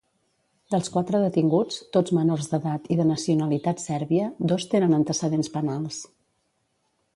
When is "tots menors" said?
1.97-2.49